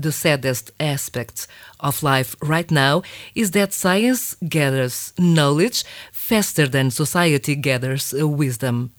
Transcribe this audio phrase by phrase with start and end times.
[0.00, 1.46] The saddest aspect
[1.78, 3.02] of life right now
[3.34, 8.90] is that science gathers knowledge faster than society gathers wisdom.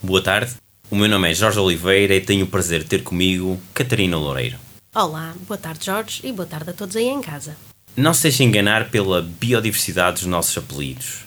[0.00, 0.52] Boa tarde,
[0.88, 4.56] o meu nome é Jorge Oliveira e tenho o prazer de ter comigo Catarina Loureiro.
[4.94, 7.56] Olá, boa tarde Jorge e boa tarde a todos aí em casa.
[7.96, 11.24] Não se deixe enganar pela biodiversidade dos nossos apelidos.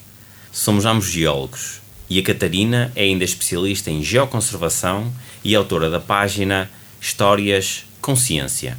[0.54, 5.12] Somos ambos geólogos e a Catarina é ainda especialista em geoconservação
[5.44, 6.70] e autora da página
[7.00, 8.78] Histórias com Ciência.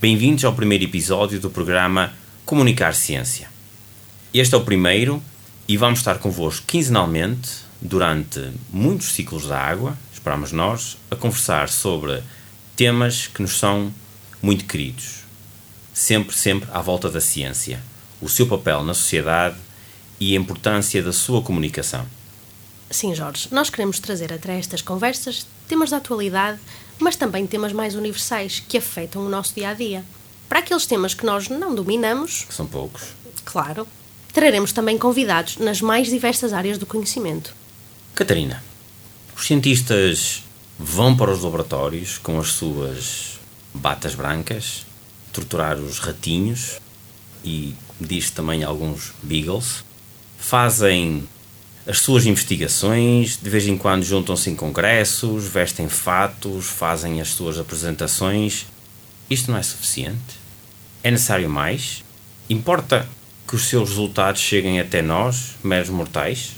[0.00, 2.12] Bem-vindos ao primeiro episódio do programa
[2.44, 3.48] Comunicar Ciência.
[4.34, 5.22] Este é o primeiro
[5.66, 12.22] e vamos estar convosco quinzenalmente durante muitos ciclos da água, esperamos nós, a conversar sobre
[12.76, 13.94] temas que nos são
[14.42, 15.20] muito queridos.
[15.94, 17.80] Sempre, sempre à volta da ciência,
[18.20, 19.56] o seu papel na sociedade
[20.20, 22.04] e a importância da sua comunicação.
[22.90, 26.58] Sim, Jorge, nós queremos trazer até estas conversas temas da atualidade
[26.98, 30.04] mas também temas mais universais que afetam o nosso dia a dia.
[30.48, 33.14] Para aqueles temas que nós não dominamos, que são poucos,
[33.44, 33.86] claro,
[34.32, 37.54] traremos também convidados nas mais diversas áreas do conhecimento.
[38.14, 38.62] Catarina,
[39.36, 40.42] os cientistas
[40.78, 43.40] vão para os laboratórios com as suas
[43.72, 44.86] batas brancas,
[45.32, 46.78] torturar os ratinhos
[47.44, 49.84] e diz também alguns beagles,
[50.38, 51.28] fazem
[51.86, 57.58] as suas investigações, de vez em quando juntam-se em congressos, vestem fatos, fazem as suas
[57.58, 58.66] apresentações.
[59.28, 60.40] Isto não é suficiente?
[61.02, 62.02] É necessário mais?
[62.48, 63.06] Importa
[63.46, 66.52] que os seus resultados cheguem até nós, meros mortais?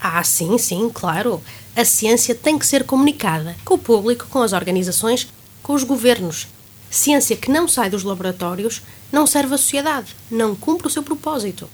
[0.00, 1.42] Ah, sim, sim, claro.
[1.74, 5.28] A ciência tem que ser comunicada com o público, com as organizações,
[5.62, 6.46] com os governos.
[6.88, 11.68] Ciência que não sai dos laboratórios não serve à sociedade, não cumpre o seu propósito.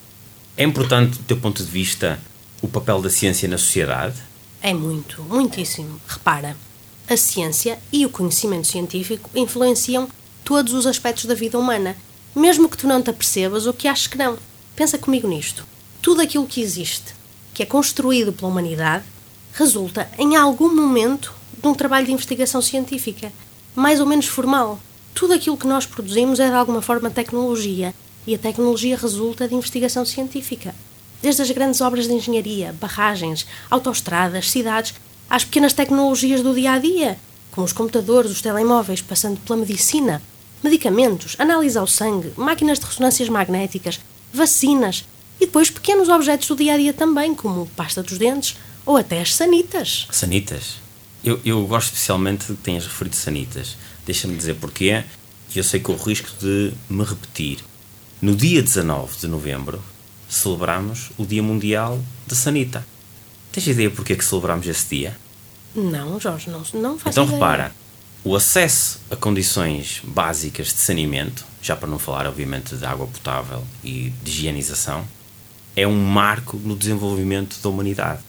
[0.56, 2.18] É importante, do teu ponto de vista,
[2.60, 4.16] o papel da ciência na sociedade?
[4.60, 6.00] É muito, muitíssimo.
[6.06, 6.56] Repara,
[7.08, 10.08] a ciência e o conhecimento científico influenciam
[10.44, 11.96] todos os aspectos da vida humana,
[12.34, 14.36] mesmo que tu não te apercebas ou que aches que não.
[14.74, 15.64] Pensa comigo nisto.
[16.02, 17.14] Tudo aquilo que existe,
[17.54, 19.04] que é construído pela humanidade,
[19.52, 23.32] resulta em algum momento de um trabalho de investigação científica,
[23.74, 24.78] mais ou menos formal.
[25.14, 27.94] Tudo aquilo que nós produzimos é de alguma forma tecnologia,
[28.26, 30.74] e a tecnologia resulta de investigação científica.
[31.20, 34.94] Desde as grandes obras de engenharia, barragens, autoestradas, cidades,
[35.28, 37.18] às pequenas tecnologias do dia a dia,
[37.50, 40.22] como os computadores, os telemóveis, passando pela medicina,
[40.62, 44.00] medicamentos, análise ao sangue, máquinas de ressonâncias magnéticas,
[44.32, 45.04] vacinas
[45.40, 49.20] e depois pequenos objetos do dia a dia também, como pasta dos dentes ou até
[49.20, 50.06] as sanitas.
[50.10, 50.76] Sanitas?
[51.22, 53.76] Eu, eu gosto especialmente de que tenhas referido sanitas.
[54.06, 55.04] Deixa-me dizer porquê,
[55.54, 57.58] e eu sei que o risco de me repetir.
[58.20, 59.82] No dia 19 de novembro,
[60.28, 62.86] celebramos o Dia Mundial da Sanita.
[63.50, 65.16] Tens ideia porque é que celebramos esse dia?
[65.74, 67.38] Não, Jorge, não, não faço Então ideia.
[67.38, 67.72] repara,
[68.24, 73.64] o acesso a condições básicas de saneamento, já para não falar obviamente de água potável
[73.82, 75.06] e de higienização,
[75.74, 78.20] é um marco no desenvolvimento da humanidade.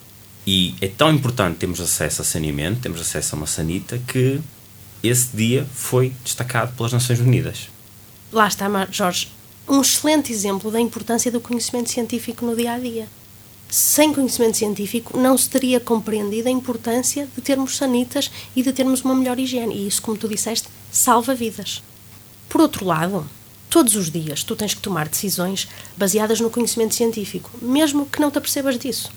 [0.46, 4.40] E é tão importante termos acesso a saneamento, temos acesso a uma sanita, que
[5.04, 7.70] esse dia foi destacado pelas Nações Unidas.
[8.32, 9.30] Lá está, Jorge
[9.70, 13.08] um excelente exemplo da importância do conhecimento científico no dia a dia.
[13.70, 19.02] Sem conhecimento científico, não se teria compreendido a importância de termos sanitas e de termos
[19.02, 19.76] uma melhor higiene.
[19.76, 21.84] E isso, como tu disseste, salva vidas.
[22.50, 23.30] Por outro lado,
[23.70, 28.32] todos os dias tu tens que tomar decisões baseadas no conhecimento científico, mesmo que não
[28.32, 29.12] te apercebas disso.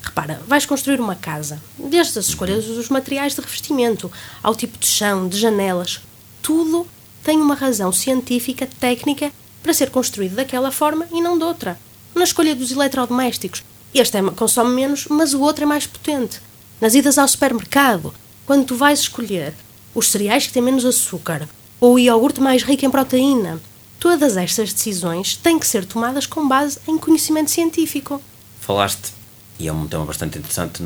[0.00, 4.86] Repara, vais construir uma casa, desde as escolhas dos materiais de revestimento, ao tipo de
[4.86, 6.00] chão, de janelas,
[6.40, 6.86] tudo
[7.24, 9.32] tem uma razão científica, técnica
[9.66, 11.76] para ser construído daquela forma e não de outra.
[12.14, 16.40] Na escolha dos eletrodomésticos, este é, consome menos, mas o outro é mais potente.
[16.80, 18.14] Nas idas ao supermercado,
[18.46, 19.54] quando tu vais escolher
[19.92, 21.48] os cereais que têm menos açúcar
[21.80, 23.60] ou o iogurte mais rico em proteína,
[23.98, 28.22] todas estas decisões têm que ser tomadas com base em conhecimento científico.
[28.60, 29.14] Falaste,
[29.58, 30.80] e é um tema bastante interessante,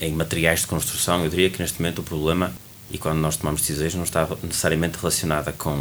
[0.00, 1.22] em materiais de construção.
[1.22, 2.52] Eu diria que neste momento o problema,
[2.90, 5.76] e quando nós tomamos decisões, não está necessariamente relacionada com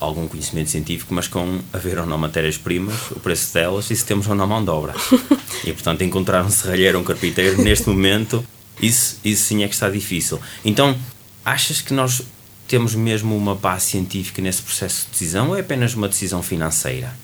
[0.00, 4.26] algum conhecimento científico, mas com haver ou não matérias-primas, o preço delas e se temos
[4.26, 4.94] ou não mão de obra.
[5.64, 8.44] e portanto, encontrar um serralheiro ou um carpinteiro neste momento,
[8.80, 10.40] isso, isso sim é que está difícil.
[10.64, 10.96] Então,
[11.44, 12.22] achas que nós
[12.66, 17.14] temos mesmo uma base científica nesse processo de decisão ou é apenas uma decisão financeira?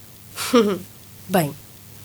[1.29, 1.55] Bem,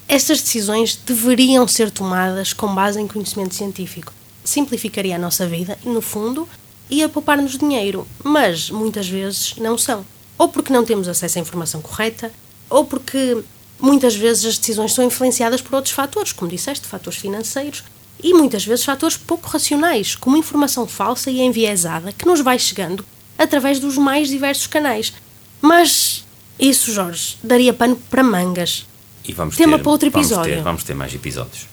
[0.08, 4.12] Estas decisões deveriam ser tomadas com base em conhecimento científico.
[4.44, 6.48] Simplificaria a nossa vida e, no fundo,
[6.88, 10.06] ia poupar-nos dinheiro, mas muitas vezes não são.
[10.38, 12.32] Ou porque não temos acesso à informação correta,
[12.68, 13.42] ou porque
[13.80, 17.84] muitas vezes as decisões são influenciadas por outros fatores, como disseste, fatores financeiros,
[18.22, 23.04] e muitas vezes fatores pouco racionais, como informação falsa e enviesada que nos vai chegando
[23.38, 25.12] através dos mais diversos canais.
[25.60, 26.24] Mas
[26.58, 28.86] isso, Jorge, daria pano para mangas.
[29.24, 30.54] E vamos Tema ter, para outro vamos episódio.
[30.54, 31.66] ter, vamos ter mais episódios.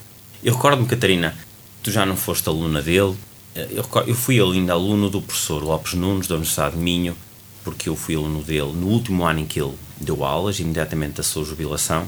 [0.44, 1.38] Eu recordo-me, Catarina,
[1.82, 3.16] tu já não foste aluna dele.
[3.56, 7.16] Eu, eu fui ainda aluno do professor Lopes Nunes, da Universidade de Minho,
[7.64, 11.24] porque eu fui aluno dele no último ano em que ele deu aulas, imediatamente da
[11.24, 12.08] sua jubilação.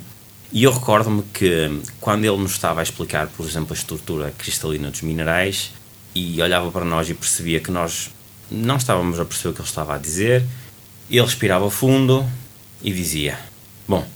[0.52, 4.92] E eu recordo-me que quando ele nos estava a explicar, por exemplo, a estrutura cristalina
[4.92, 5.72] dos minerais,
[6.16, 8.10] e olhava para nós e percebia que nós
[8.50, 10.46] não estávamos a perceber o que ele estava a dizer,
[11.10, 12.26] ele respirava fundo
[12.82, 13.38] e dizia:
[13.88, 14.08] Bom,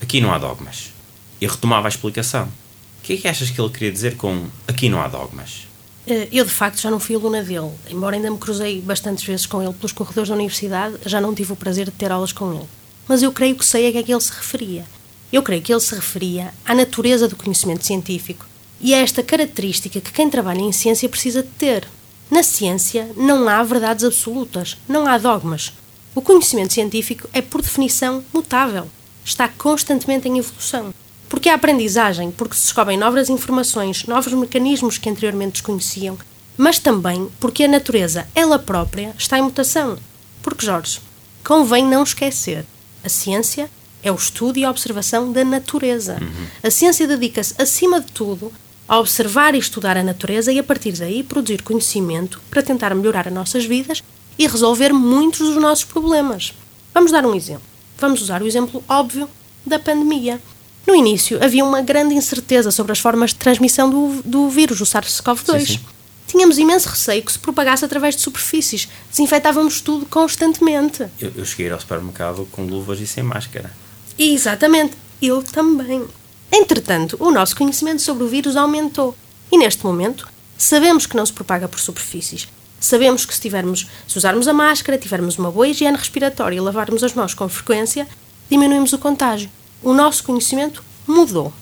[0.00, 0.92] aqui não há dogmas.
[1.40, 2.44] E retomava a explicação.
[2.44, 5.66] O que é que achas que ele queria dizer com aqui não há dogmas?
[6.06, 7.70] Eh, Eu, de facto, já não fui aluna dele.
[7.90, 11.52] Embora ainda me cruzei bastantes vezes com ele pelos corredores da universidade, já não tive
[11.52, 12.66] o prazer de ter aulas com ele.
[13.08, 14.84] Mas eu creio que sei a que é que ele se referia.
[15.32, 18.46] Eu creio que ele se referia à natureza do conhecimento científico
[18.80, 21.86] e a esta característica que quem trabalha em ciência precisa de ter.
[22.30, 25.72] Na ciência não há verdades absolutas, não há dogmas.
[26.14, 28.86] O conhecimento científico é, por definição, mutável.
[29.24, 30.94] Está constantemente em evolução.
[31.28, 36.16] Porque a aprendizagem, porque se descobrem novas informações, novos mecanismos que anteriormente desconheciam,
[36.56, 39.98] mas também porque a natureza, ela própria, está em mutação.
[40.42, 41.00] Porque, Jorge,
[41.44, 42.64] convém não esquecer:
[43.04, 43.68] a ciência
[44.02, 46.18] é o estudo e a observação da natureza.
[46.62, 48.52] A ciência dedica-se, acima de tudo,
[48.88, 53.26] a observar e estudar a natureza e, a partir daí, produzir conhecimento para tentar melhorar
[53.26, 54.02] as nossas vidas
[54.38, 56.54] e resolver muitos dos nossos problemas.
[56.94, 57.64] Vamos dar um exemplo.
[57.98, 59.28] Vamos usar o exemplo óbvio
[59.64, 60.40] da pandemia.
[60.86, 64.84] No início, havia uma grande incerteza sobre as formas de transmissão do, do vírus, o
[64.84, 65.58] SARS-CoV-2.
[65.58, 65.80] Sim, sim.
[66.26, 68.88] Tínhamos imenso receio que se propagasse através de superfícies.
[69.10, 71.06] Desinfetávamos tudo constantemente.
[71.20, 73.72] Eu, eu cheguei ao supermercado com luvas e sem máscara.
[74.18, 76.04] Exatamente, eu também.
[76.50, 79.16] Entretanto, o nosso conhecimento sobre o vírus aumentou.
[79.50, 80.28] E neste momento,
[80.58, 82.48] sabemos que não se propaga por superfícies.
[82.78, 87.02] Sabemos que se tivermos, se usarmos a máscara, tivermos uma boa higiene respiratória e lavarmos
[87.02, 88.06] as mãos com frequência,
[88.50, 89.48] diminuímos o contágio.
[89.82, 91.52] O nosso conhecimento mudou.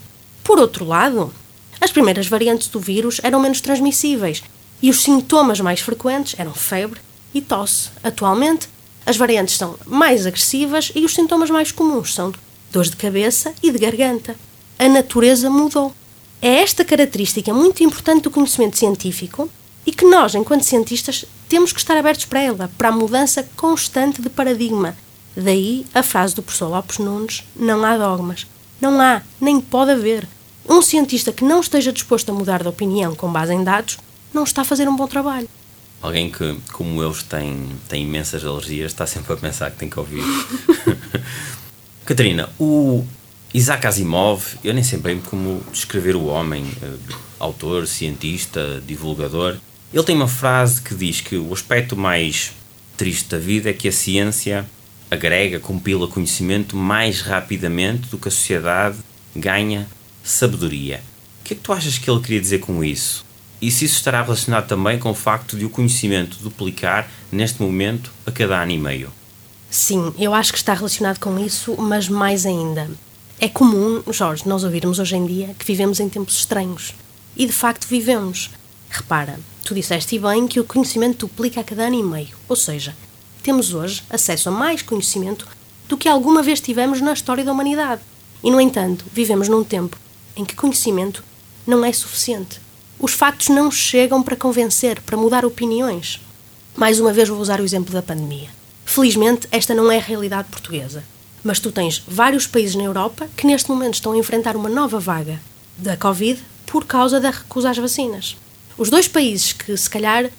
[0.42, 1.32] Por outro lado,
[1.80, 4.42] as primeiras variantes do vírus eram menos transmissíveis
[4.80, 7.00] e os sintomas mais frequentes eram febre
[7.32, 7.90] e tosse.
[8.02, 8.68] Atualmente,
[9.04, 12.32] as variantes são mais agressivas e os sintomas mais comuns são
[12.72, 14.36] dores de cabeça e de garganta.
[14.78, 15.94] A natureza mudou.
[16.40, 19.48] É esta característica muito importante do conhecimento científico
[19.86, 24.20] e que nós, enquanto cientistas, temos que estar abertos para ela, para a mudança constante
[24.20, 24.96] de paradigma.
[25.36, 28.46] Daí a frase do professor Lopes Nunes: não há dogmas.
[28.80, 30.26] Não há, nem pode haver.
[30.68, 33.98] Um cientista que não esteja disposto a mudar de opinião com base em dados
[34.32, 35.48] não está a fazer um bom trabalho.
[36.02, 39.98] Alguém que, como eu, tem, tem imensas alergias, está sempre a pensar que tem que
[39.98, 40.22] ouvir.
[42.04, 43.04] Catarina, o
[43.54, 49.56] Isaac Asimov, eu nem sei bem como descrever o homem, eh, autor, cientista, divulgador.
[49.92, 52.52] Ele tem uma frase que diz que o aspecto mais
[52.96, 54.68] triste da vida é que a ciência
[55.14, 58.98] agrega, compila conhecimento mais rapidamente do que a sociedade
[59.34, 59.88] ganha
[60.22, 61.02] sabedoria.
[61.40, 63.24] O que é que tu achas que ele queria dizer com isso?
[63.60, 68.10] E se isso estará relacionado também com o facto de o conhecimento duplicar neste momento
[68.26, 69.12] a cada ano e meio?
[69.70, 72.90] Sim, eu acho que está relacionado com isso, mas mais ainda.
[73.40, 76.94] É comum, Jorge, nós ouvirmos hoje em dia que vivemos em tempos estranhos.
[77.36, 78.50] E de facto vivemos.
[78.88, 82.36] Repara, tu disseste bem que o conhecimento duplica a cada ano e meio.
[82.48, 82.94] Ou seja,
[83.44, 85.46] temos hoje acesso a mais conhecimento
[85.86, 88.00] do que alguma vez tivemos na história da humanidade.
[88.42, 89.98] E, no entanto, vivemos num tempo
[90.34, 91.22] em que conhecimento
[91.66, 92.58] não é suficiente.
[92.98, 96.22] Os factos não chegam para convencer, para mudar opiniões.
[96.74, 98.48] Mais uma vez vou usar o exemplo da pandemia.
[98.86, 101.04] Felizmente, esta não é a realidade portuguesa.
[101.42, 104.98] Mas tu tens vários países na Europa que neste momento estão a enfrentar uma nova
[104.98, 105.38] vaga
[105.76, 108.38] da Covid por causa da recusa às vacinas.
[108.78, 110.30] Os dois países que, se calhar,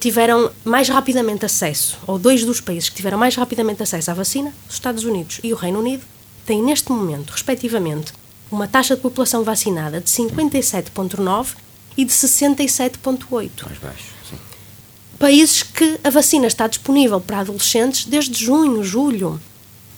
[0.00, 4.52] tiveram mais rapidamente acesso, ou dois dos países que tiveram mais rapidamente acesso à vacina,
[4.68, 6.02] os Estados Unidos e o Reino Unido,
[6.46, 8.12] têm neste momento, respectivamente,
[8.50, 11.56] uma taxa de população vacinada de 57,9%
[11.96, 13.66] e de 67,8%.
[13.66, 14.36] Mais baixo, sim.
[15.18, 19.40] Países que a vacina está disponível para adolescentes desde junho, julho.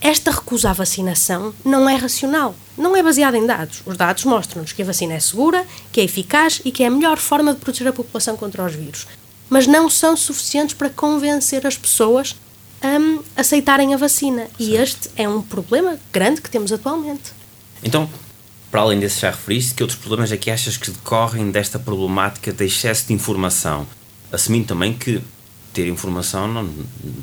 [0.01, 3.83] Esta recusa à vacinação não é racional, não é baseada em dados.
[3.85, 6.91] Os dados mostram-nos que a vacina é segura, que é eficaz e que é a
[6.91, 9.09] melhor forma de proteger a população contra os vírus.
[9.49, 12.37] Mas não são suficientes para convencer as pessoas
[12.83, 14.49] a aceitarem a vacina.
[14.59, 17.33] E este é um problema grande que temos atualmente.
[17.83, 18.09] Então,
[18.71, 22.53] Para além desse já referiste, que outros problemas é que achas que decorrem desta problemática
[22.53, 23.87] de excesso de informação?
[24.31, 25.23] Assumindo também que
[25.73, 26.69] ter informação não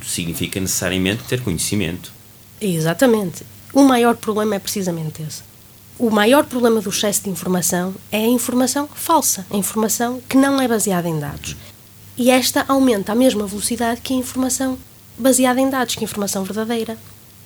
[0.03, 2.11] significa necessariamente ter conhecimento.
[2.59, 3.45] Exatamente.
[3.71, 5.43] O maior problema é precisamente esse.
[5.99, 10.59] O maior problema do excesso de informação é a informação falsa, a informação que não
[10.59, 11.55] é baseada em dados.
[12.17, 14.77] E esta aumenta à mesma velocidade que a informação
[15.17, 16.97] baseada em dados, que a informação verdadeira.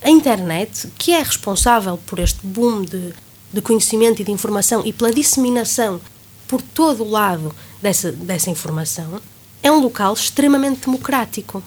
[0.02, 3.12] A internet, que é responsável por este boom de
[3.52, 6.00] de conhecimento e de informação e pela disseminação
[6.46, 9.20] por todo o lado dessa, dessa informação,
[9.62, 11.62] é um local extremamente democrático.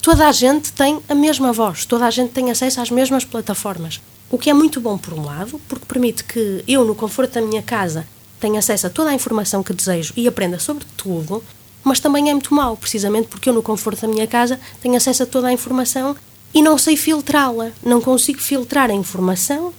[0.00, 4.00] Toda a gente tem a mesma voz, toda a gente tem acesso às mesmas plataformas.
[4.30, 7.42] O que é muito bom, por um lado, porque permite que eu, no conforto da
[7.42, 8.06] minha casa,
[8.40, 11.44] tenha acesso a toda a informação que desejo e aprenda sobre tudo,
[11.84, 15.22] mas também é muito mau, precisamente porque eu, no conforto da minha casa, tenho acesso
[15.22, 16.16] a toda a informação
[16.54, 17.72] e não sei filtrá-la.
[17.82, 19.72] Não consigo filtrar a informação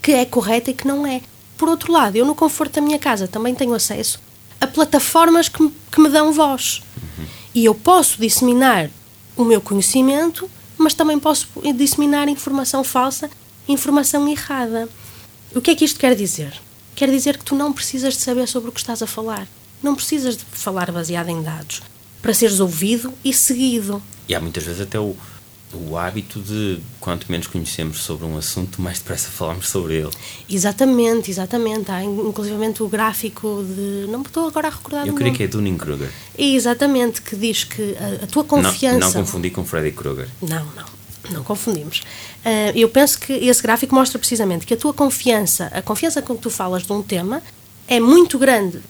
[0.00, 1.20] que é correta e que não é.
[1.56, 4.20] Por outro lado, eu no conforto da minha casa também tenho acesso
[4.62, 6.82] a plataformas que, me, que me dão voz.
[7.52, 8.88] E eu posso disseminar
[9.36, 13.28] o meu conhecimento, mas também posso disseminar informação falsa,
[13.66, 14.88] informação errada.
[15.52, 16.54] O que é que isto quer dizer?
[16.94, 19.48] Quer dizer que tu não precisas de saber sobre o que estás a falar.
[19.82, 21.82] Não precisas de falar baseado em dados
[22.22, 24.00] para seres ouvido e seguido.
[24.28, 25.16] E há muitas vezes até o,
[25.74, 30.10] o hábito de, quanto menos conhecemos sobre um assunto, mais depressa falamos sobre ele.
[30.48, 31.90] Exatamente, exatamente.
[31.90, 34.06] Há inclusivamente o gráfico de.
[34.08, 36.10] Não me estou agora a recordar Eu creio que é Dunning-Kruger.
[36.38, 38.98] Exatamente, que diz que a, a tua confiança.
[38.98, 40.28] Não, não confundi com Freddy Krueger.
[40.40, 41.02] Não, não.
[41.30, 42.00] Não confundimos.
[42.44, 46.34] Uh, eu penso que esse gráfico mostra precisamente que a tua confiança, a confiança com
[46.34, 47.40] que tu falas de um tema,
[47.86, 48.80] é muito grande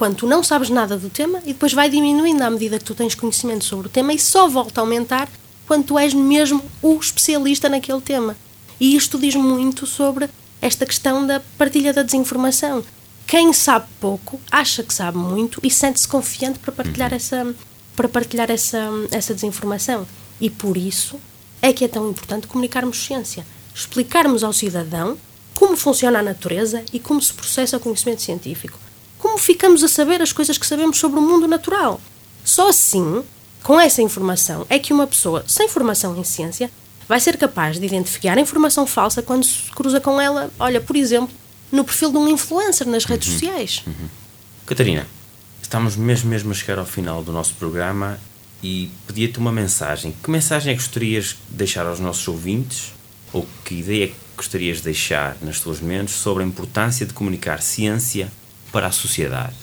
[0.00, 2.94] quando tu não sabes nada do tema e depois vai diminuindo à medida que tu
[2.94, 5.28] tens conhecimento sobre o tema e só volta a aumentar
[5.66, 8.34] quando tu és mesmo o especialista naquele tema.
[8.80, 10.30] E isto diz muito sobre
[10.62, 12.82] esta questão da partilha da desinformação.
[13.26, 17.16] Quem sabe pouco acha que sabe muito e sente-se confiante para partilhar, uhum.
[17.16, 17.54] essa,
[17.94, 20.06] para partilhar essa, essa desinformação.
[20.40, 21.20] E por isso
[21.60, 25.18] é que é tão importante comunicarmos ciência, explicarmos ao cidadão
[25.54, 28.78] como funciona a natureza e como se processa o conhecimento científico.
[29.30, 32.00] Como ficamos a saber as coisas que sabemos sobre o mundo natural.
[32.44, 33.22] Só assim
[33.62, 36.68] com essa informação é que uma pessoa sem formação em ciência
[37.08, 40.96] vai ser capaz de identificar a informação falsa quando se cruza com ela, olha, por
[40.96, 41.32] exemplo,
[41.70, 43.34] no perfil de um influencer nas redes uhum.
[43.34, 43.82] sociais.
[43.86, 44.08] Uhum.
[44.66, 45.06] Catarina,
[45.62, 48.18] estamos mesmo, mesmo a chegar ao final do nosso programa
[48.60, 50.12] e pedia-te uma mensagem.
[50.24, 52.92] Que mensagem é que gostarias de deixar aos nossos ouvintes
[53.32, 57.14] ou que ideia é que gostarias de deixar nas tuas mentes sobre a importância de
[57.14, 58.28] comunicar ciência
[58.72, 59.56] para a sociedade?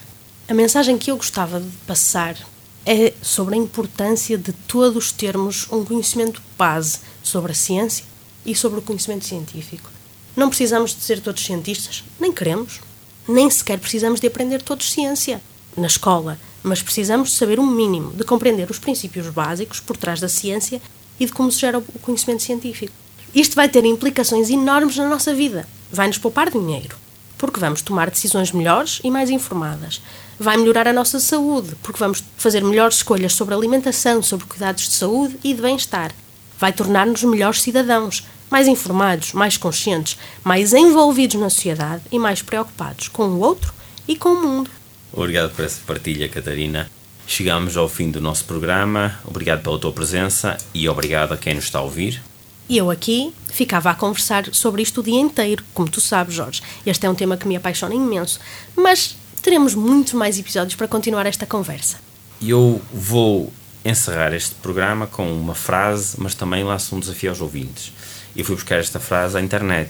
[0.48, 2.38] A mensagem que eu gostava de passar
[2.86, 8.06] é sobre a importância de todos termos um conhecimento base sobre a ciência
[8.46, 9.90] e sobre o conhecimento científico.
[10.36, 12.80] Não precisamos de ser todos cientistas, nem queremos.
[13.28, 15.42] Nem sequer precisamos de aprender todos ciência
[15.76, 20.22] na escola, mas precisamos saber o um mínimo, de compreender os princípios básicos por trás
[20.22, 20.82] da ciência
[21.20, 22.94] e de como se gera o conhecimento científico.
[23.36, 25.68] Isto vai ter implicações enormes na nossa vida.
[25.92, 26.96] Vai-nos poupar dinheiro,
[27.38, 30.02] porque vamos tomar decisões melhores e mais informadas
[30.40, 34.94] vai melhorar a nossa saúde, porque vamos fazer melhores escolhas sobre alimentação, sobre cuidados de
[34.94, 36.12] saúde e de bem-estar.
[36.60, 43.08] Vai tornar-nos melhores cidadãos, mais informados, mais conscientes, mais envolvidos na sociedade e mais preocupados
[43.08, 43.74] com o outro
[44.08, 44.70] e com o mundo.
[45.12, 46.90] Obrigado por essa partilha, Catarina.
[47.26, 49.20] Chegamos ao fim do nosso programa.
[49.26, 52.22] Obrigado pela tua presença e obrigado a quem nos está a ouvir.
[52.70, 56.62] E eu aqui ficava a conversar sobre isto o dia inteiro, como tu sabes, Jorge.
[56.86, 58.40] Este é um tema que me apaixona imenso.
[58.76, 61.98] Mas teremos muitos mais episódios para continuar esta conversa.
[62.42, 63.54] Eu vou
[63.86, 67.94] encerrar este programa com uma frase, mas também laço um desafio aos ouvintes.
[68.36, 69.90] Eu fui buscar esta frase à internet.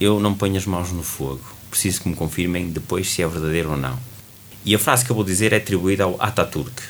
[0.00, 1.42] Eu não ponho as mãos no fogo.
[1.70, 3.98] Preciso que me confirmem depois se é verdadeiro ou não.
[4.64, 6.82] E a frase que eu vou dizer é atribuída ao Ataturk.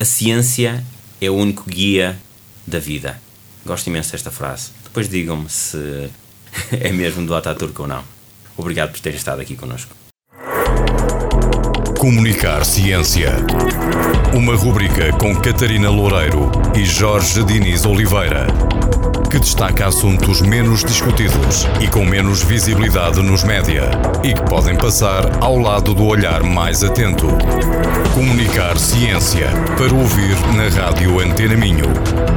[0.00, 0.82] A ciência
[1.20, 2.18] é o único guia
[2.66, 3.20] da vida.
[3.64, 4.70] Gosto imenso desta frase.
[4.84, 6.10] Depois digam-me se
[6.70, 8.04] é mesmo do Ataturk ou não.
[8.56, 9.94] Obrigado por terem estado aqui connosco.
[11.98, 13.32] Comunicar Ciência.
[14.34, 18.46] Uma rubrica com Catarina Loureiro e Jorge Diniz Oliveira,
[19.34, 23.90] que destaca assuntos menos discutidos e com menos visibilidade nos média
[24.22, 27.26] e que podem passar ao lado do olhar mais atento.
[28.14, 31.92] Comunicar Ciência para ouvir na rádio Antena Minho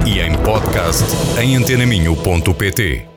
[0.08, 1.06] e em podcast
[1.39, 3.08] em antenaminho.pt.